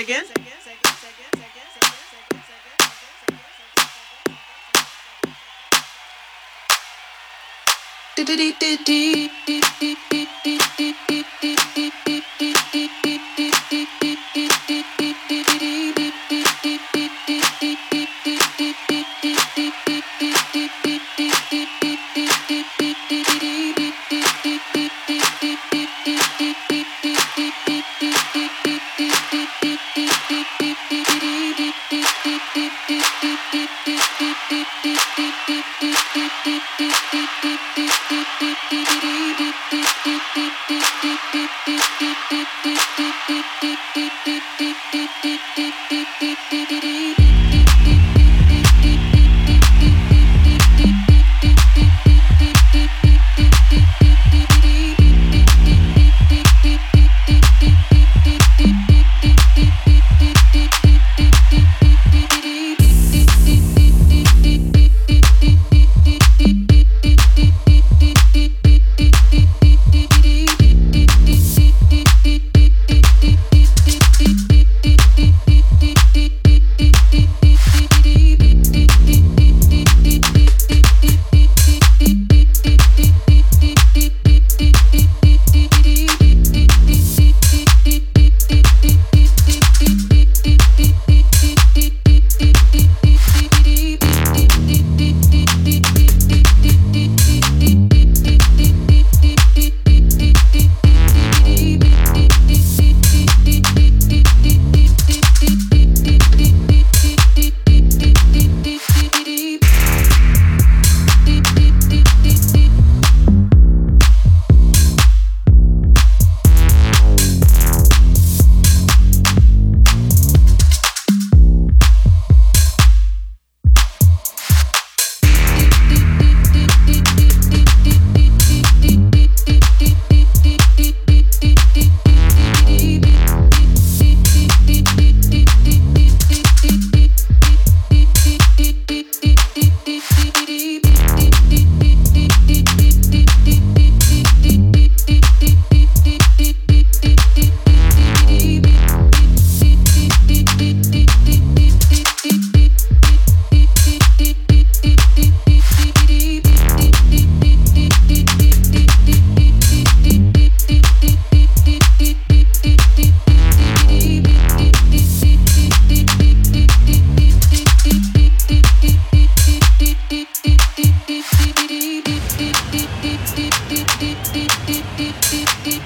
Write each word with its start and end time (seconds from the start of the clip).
again. 0.00 0.24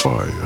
fire. 0.00 0.39